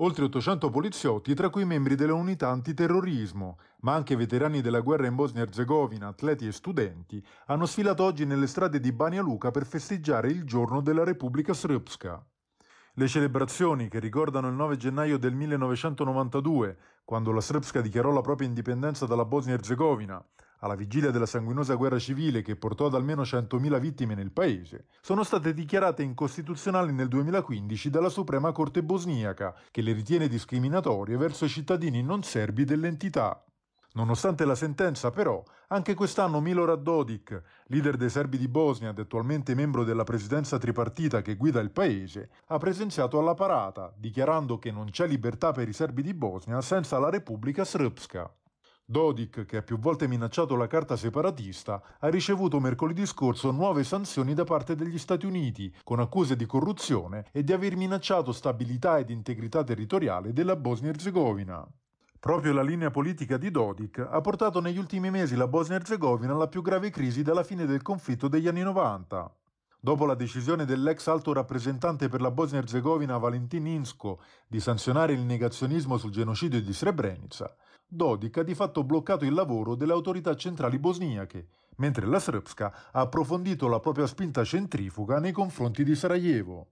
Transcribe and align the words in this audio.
Oltre 0.00 0.26
800 0.26 0.68
poliziotti, 0.68 1.32
tra 1.32 1.48
cui 1.48 1.64
membri 1.64 1.94
delle 1.94 2.12
unità 2.12 2.50
antiterrorismo, 2.50 3.58
ma 3.80 3.94
anche 3.94 4.14
veterani 4.14 4.60
della 4.60 4.80
guerra 4.80 5.06
in 5.06 5.14
Bosnia-Herzegovina, 5.14 6.08
atleti 6.08 6.46
e 6.46 6.52
studenti, 6.52 7.24
hanno 7.46 7.64
sfilato 7.64 8.02
oggi 8.04 8.26
nelle 8.26 8.46
strade 8.46 8.78
di 8.78 8.92
Banja 8.92 9.22
Luka 9.22 9.50
per 9.50 9.64
festeggiare 9.64 10.28
il 10.28 10.44
giorno 10.44 10.82
della 10.82 11.02
Repubblica 11.02 11.54
Srpska. 11.54 12.22
Le 12.92 13.08
celebrazioni, 13.08 13.88
che 13.88 13.98
ricordano 13.98 14.48
il 14.48 14.54
9 14.54 14.76
gennaio 14.76 15.18
del 15.18 15.34
1992, 15.34 16.76
quando 17.02 17.32
la 17.32 17.40
Srpska 17.40 17.80
dichiarò 17.80 18.12
la 18.12 18.20
propria 18.20 18.48
indipendenza 18.48 19.06
dalla 19.06 19.24
Bosnia-Herzegovina, 19.24 20.22
alla 20.60 20.74
vigilia 20.74 21.10
della 21.10 21.26
sanguinosa 21.26 21.74
guerra 21.74 21.98
civile 21.98 22.42
che 22.42 22.56
portò 22.56 22.86
ad 22.86 22.94
almeno 22.94 23.22
100.000 23.22 23.78
vittime 23.78 24.14
nel 24.14 24.32
paese, 24.32 24.86
sono 25.00 25.22
state 25.22 25.52
dichiarate 25.52 26.02
incostituzionali 26.02 26.92
nel 26.92 27.08
2015 27.08 27.90
dalla 27.90 28.08
Suprema 28.08 28.52
Corte 28.52 28.82
bosniaca, 28.82 29.54
che 29.70 29.82
le 29.82 29.92
ritiene 29.92 30.28
discriminatorie 30.28 31.16
verso 31.16 31.44
i 31.44 31.48
cittadini 31.48 32.02
non 32.02 32.22
serbi 32.22 32.64
dell'entità. 32.64 33.42
Nonostante 33.96 34.44
la 34.44 34.54
sentenza, 34.54 35.10
però, 35.10 35.42
anche 35.68 35.94
quest'anno 35.94 36.40
Milorad 36.40 36.82
Dodik, 36.82 37.42
leader 37.68 37.96
dei 37.96 38.10
serbi 38.10 38.36
di 38.36 38.46
Bosnia 38.46 38.90
ed 38.90 38.98
attualmente 38.98 39.54
membro 39.54 39.84
della 39.84 40.04
presidenza 40.04 40.58
tripartita 40.58 41.22
che 41.22 41.34
guida 41.34 41.60
il 41.60 41.70
paese, 41.70 42.28
ha 42.48 42.58
presenziato 42.58 43.18
alla 43.18 43.32
parata, 43.32 43.90
dichiarando 43.96 44.58
che 44.58 44.70
non 44.70 44.90
c'è 44.90 45.06
libertà 45.06 45.52
per 45.52 45.68
i 45.68 45.72
serbi 45.72 46.02
di 46.02 46.12
Bosnia 46.12 46.60
senza 46.60 46.98
la 46.98 47.08
Repubblica 47.08 47.64
Srpska. 47.64 48.30
Dodik, 48.88 49.46
che 49.46 49.56
ha 49.56 49.62
più 49.62 49.80
volte 49.80 50.06
minacciato 50.06 50.54
la 50.54 50.68
carta 50.68 50.94
separatista, 50.94 51.82
ha 51.98 52.06
ricevuto 52.06 52.60
mercoledì 52.60 53.04
scorso 53.04 53.50
nuove 53.50 53.82
sanzioni 53.82 54.32
da 54.32 54.44
parte 54.44 54.76
degli 54.76 54.96
Stati 54.96 55.26
Uniti, 55.26 55.74
con 55.82 55.98
accuse 55.98 56.36
di 56.36 56.46
corruzione 56.46 57.24
e 57.32 57.42
di 57.42 57.52
aver 57.52 57.74
minacciato 57.74 58.30
stabilità 58.30 58.98
ed 58.98 59.10
integrità 59.10 59.64
territoriale 59.64 60.32
della 60.32 60.54
Bosnia-Herzegovina. 60.54 61.66
Proprio 62.20 62.52
la 62.52 62.62
linea 62.62 62.92
politica 62.92 63.36
di 63.36 63.50
Dodik 63.50 64.06
ha 64.08 64.20
portato 64.20 64.60
negli 64.60 64.78
ultimi 64.78 65.10
mesi 65.10 65.34
la 65.34 65.48
Bosnia-Herzegovina 65.48 66.32
alla 66.32 66.46
più 66.46 66.62
grave 66.62 66.90
crisi 66.90 67.22
dalla 67.22 67.42
fine 67.42 67.66
del 67.66 67.82
conflitto 67.82 68.28
degli 68.28 68.46
anni 68.46 68.62
90. 68.62 69.34
Dopo 69.86 70.04
la 70.04 70.16
decisione 70.16 70.64
dell'ex 70.64 71.06
alto 71.06 71.32
rappresentante 71.32 72.08
per 72.08 72.20
la 72.20 72.32
Bosnia-Herzegovina 72.32 73.18
Valentin 73.18 73.68
Insko 73.68 74.20
di 74.48 74.58
sanzionare 74.58 75.12
il 75.12 75.20
negazionismo 75.20 75.96
sul 75.96 76.10
genocidio 76.10 76.60
di 76.60 76.72
Srebrenica, 76.72 77.54
Dodik 77.86 78.38
ha 78.38 78.42
di 78.42 78.56
fatto 78.56 78.82
bloccato 78.82 79.24
il 79.24 79.32
lavoro 79.32 79.76
delle 79.76 79.92
autorità 79.92 80.34
centrali 80.34 80.80
bosniache, 80.80 81.46
mentre 81.76 82.04
la 82.04 82.18
Srpska 82.18 82.74
ha 82.90 83.00
approfondito 83.00 83.68
la 83.68 83.78
propria 83.78 84.08
spinta 84.08 84.42
centrifuga 84.42 85.20
nei 85.20 85.30
confronti 85.30 85.84
di 85.84 85.94
Sarajevo. 85.94 86.70